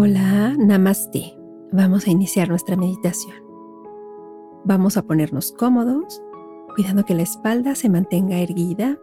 [0.00, 1.36] Hola, namaste.
[1.72, 3.34] Vamos a iniciar nuestra meditación.
[4.62, 6.22] Vamos a ponernos cómodos,
[6.76, 8.96] cuidando que la espalda se mantenga erguida,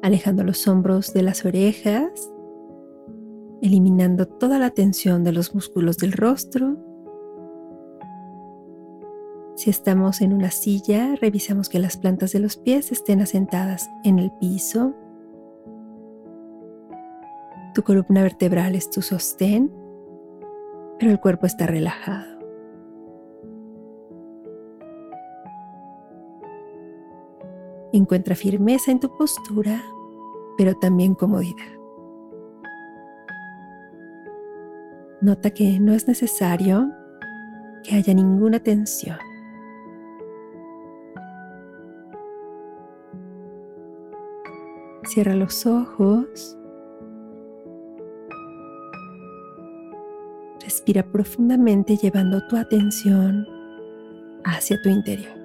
[0.00, 2.32] alejando los hombros de las orejas,
[3.60, 6.78] eliminando toda la tensión de los músculos del rostro.
[9.54, 14.18] Si estamos en una silla, revisamos que las plantas de los pies estén asentadas en
[14.18, 14.94] el piso.
[17.74, 19.79] Tu columna vertebral es tu sostén
[21.00, 22.38] pero el cuerpo está relajado.
[27.92, 29.82] Encuentra firmeza en tu postura,
[30.58, 31.56] pero también comodidad.
[35.22, 36.92] Nota que no es necesario
[37.82, 39.18] que haya ninguna tensión.
[45.04, 46.59] Cierra los ojos
[50.90, 53.46] Respira profundamente llevando tu atención
[54.44, 55.39] hacia tu interior.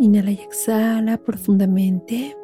[0.00, 2.34] Inhala y exhala profundamente.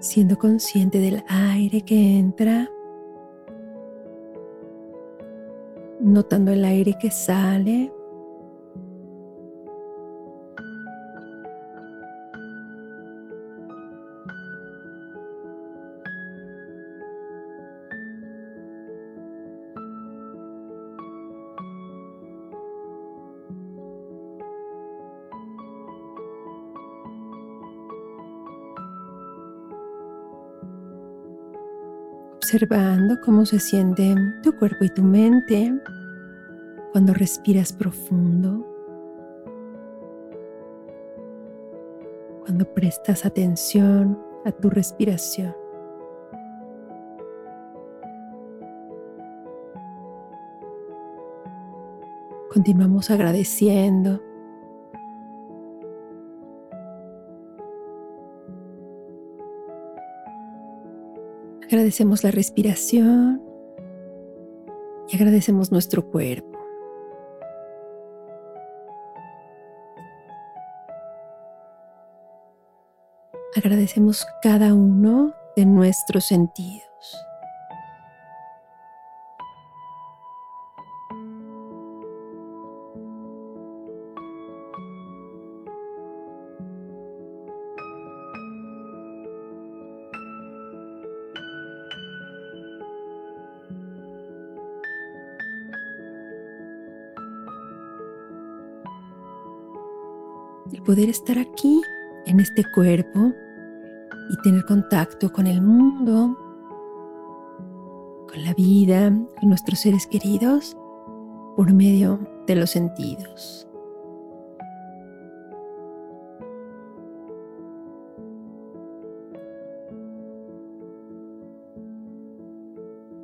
[0.00, 2.68] Siendo consciente del aire que entra,
[5.98, 7.90] notando el aire que sale.
[32.50, 34.12] Observando cómo se siente
[34.42, 35.72] tu cuerpo y tu mente
[36.90, 38.66] cuando respiras profundo,
[42.44, 45.54] cuando prestas atención a tu respiración.
[52.52, 54.20] Continuamos agradeciendo
[61.70, 63.40] Agradecemos la respiración
[65.08, 66.58] y agradecemos nuestro cuerpo.
[73.54, 76.89] Agradecemos cada uno de nuestros sentidos.
[100.84, 101.80] Poder estar aquí
[102.26, 103.32] en este cuerpo
[104.30, 106.36] y tener contacto con el mundo,
[108.28, 109.10] con la vida,
[109.40, 110.76] con nuestros seres queridos
[111.56, 113.66] por medio de los sentidos.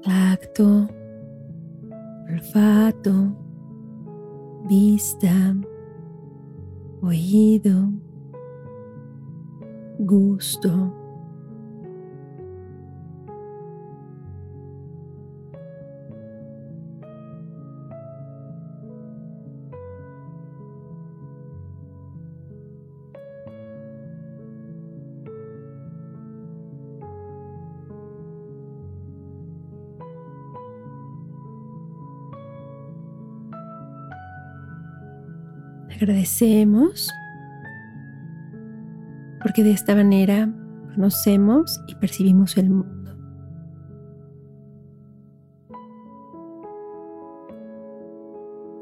[0.02, 0.88] Tacto,
[2.28, 3.12] olfato,
[4.68, 5.54] vista,
[7.00, 7.92] oído,
[9.98, 11.05] gusto.
[35.96, 37.10] Agradecemos
[39.42, 40.52] porque de esta manera
[40.94, 43.16] conocemos y percibimos el mundo.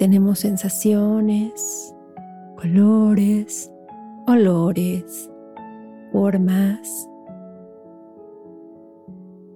[0.00, 1.94] Tenemos sensaciones,
[2.56, 3.70] colores,
[4.26, 5.30] olores,
[6.10, 7.08] formas.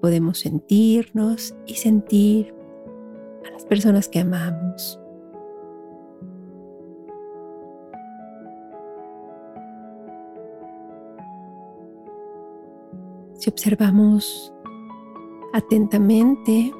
[0.00, 2.55] Podemos sentirnos y sentir
[3.44, 5.00] a las personas que amamos.
[13.38, 14.52] Si observamos
[15.52, 16.73] atentamente,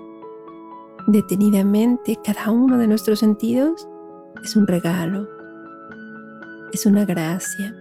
[1.07, 3.89] detenidamente cada uno de nuestros sentidos,
[4.43, 5.29] es un regalo,
[6.73, 7.77] es una gracia.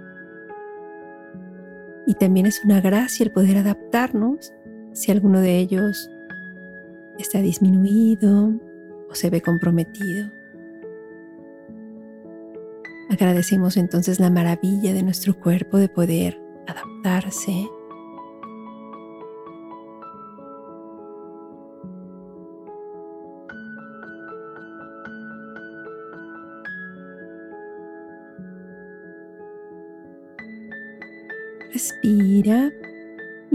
[2.05, 4.53] Y también es una gracia el poder adaptarnos
[4.93, 6.07] si alguno de ellos
[7.17, 8.51] está disminuido
[9.09, 10.29] o se ve comprometido.
[13.09, 17.67] Agradecemos entonces la maravilla de nuestro cuerpo de poder adaptarse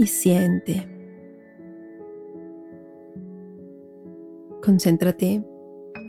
[0.05, 0.87] siente.
[4.63, 5.43] Concéntrate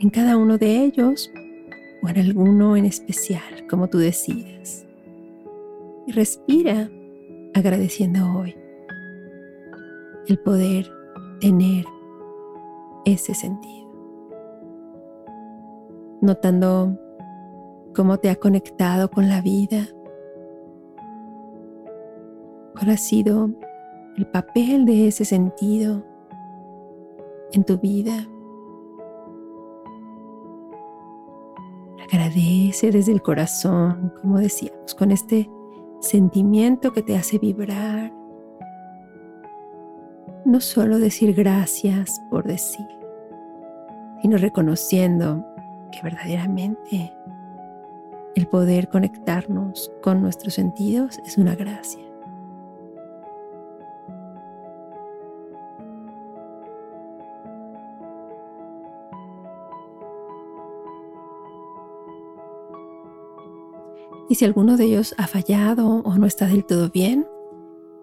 [0.01, 1.31] en cada uno de ellos
[2.01, 4.85] o en alguno en especial, como tú decidas.
[6.07, 6.89] Y respira
[7.53, 8.55] agradeciendo hoy
[10.27, 10.89] el poder
[11.39, 11.85] tener
[13.05, 13.85] ese sentido.
[16.21, 16.99] Notando
[17.93, 19.87] cómo te ha conectado con la vida,
[22.77, 23.51] ¿Cuál ha sido
[24.15, 26.05] el papel de ese sentido
[27.51, 28.27] en tu vida?
[32.03, 35.49] Agradece desde el corazón, como decíamos, con este
[35.99, 38.13] sentimiento que te hace vibrar.
[40.45, 42.87] No solo decir gracias por decir,
[44.21, 45.43] sino reconociendo
[45.91, 47.11] que verdaderamente
[48.35, 52.04] el poder conectarnos con nuestros sentidos es una gracia.
[64.27, 67.27] Y si alguno de ellos ha fallado o no está del todo bien,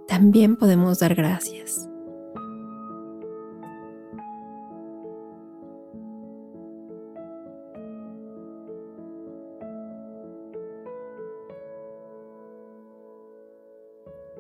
[0.07, 1.89] también podemos dar gracias.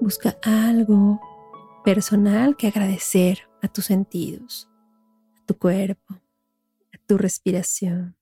[0.00, 1.20] Busca algo
[1.84, 4.68] personal que agradecer a tus sentidos,
[5.40, 6.14] a tu cuerpo,
[6.92, 8.16] a tu respiración.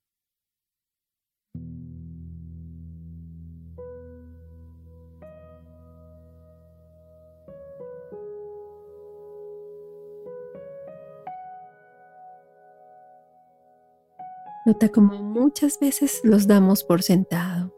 [14.67, 17.75] Nota como muchas veces los damos por sentado.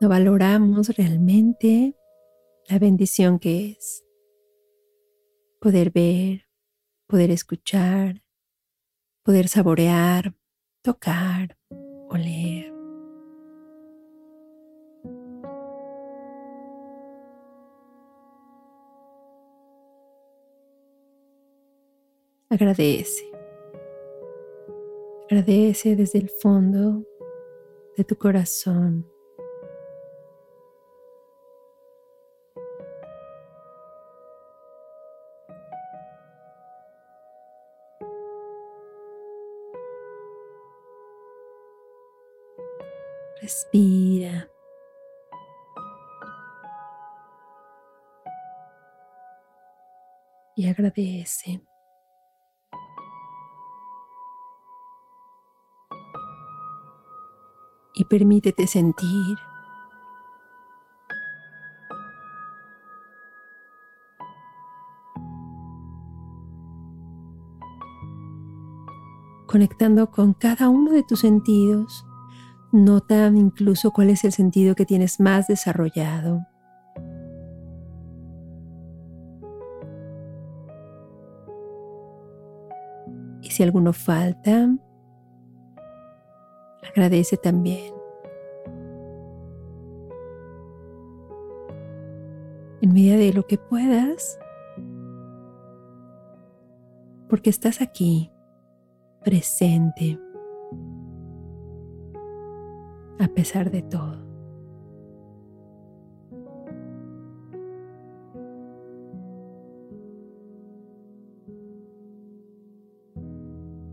[0.00, 1.96] No valoramos realmente
[2.68, 4.04] la bendición que es
[5.60, 6.48] poder ver,
[7.08, 8.22] poder escuchar,
[9.24, 10.34] poder saborear,
[10.82, 11.58] tocar,
[12.08, 12.72] oler.
[22.50, 23.37] Agradece.
[25.30, 27.04] Agradece desde el fondo
[27.98, 29.06] de tu corazón.
[43.42, 44.50] Respira.
[50.56, 51.67] Y agradece.
[58.08, 59.36] Permítete sentir.
[69.46, 72.04] Conectando con cada uno de tus sentidos,
[72.70, 76.40] nota incluso cuál es el sentido que tienes más desarrollado.
[83.40, 84.68] Y si alguno falta,
[86.88, 87.97] Agradece también.
[92.80, 94.38] En medida de lo que puedas,
[97.28, 98.30] porque estás aquí,
[99.24, 100.18] presente,
[103.18, 104.28] a pesar de todo.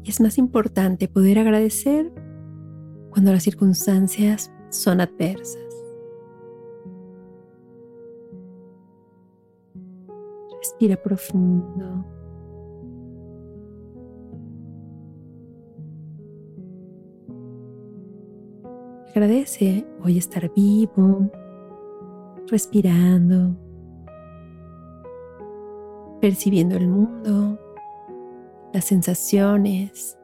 [0.04, 2.14] Y es más importante poder agradecer
[3.10, 5.65] cuando las circunstancias son adversas.
[10.76, 12.06] Respira profundo.
[19.08, 21.32] Agradece hoy estar vivo,
[22.48, 23.56] respirando,
[26.20, 27.58] percibiendo el mundo,
[28.74, 30.18] las sensaciones,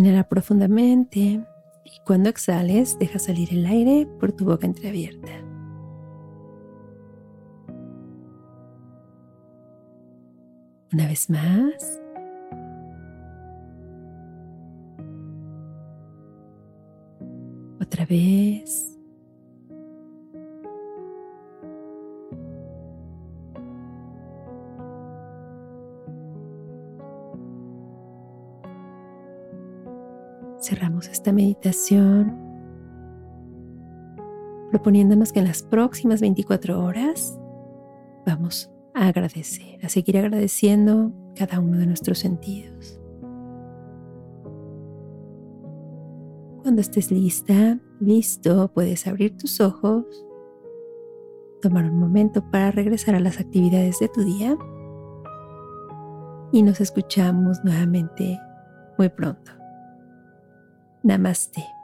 [0.00, 1.44] Inhala profundamente
[1.84, 5.28] y cuando exhales deja salir el aire por tu boca entreabierta.
[10.90, 12.00] Una vez más.
[17.78, 18.98] Otra vez.
[30.60, 32.36] Cerramos esta meditación
[34.70, 37.38] proponiéndonos que en las próximas 24 horas
[38.26, 43.00] vamos a agradecer, a seguir agradeciendo cada uno de nuestros sentidos.
[46.62, 50.04] Cuando estés lista, listo, puedes abrir tus ojos,
[51.62, 54.56] tomar un momento para regresar a las actividades de tu día
[56.52, 58.38] y nos escuchamos nuevamente
[58.98, 59.59] muy pronto.
[61.04, 61.79] Namaste.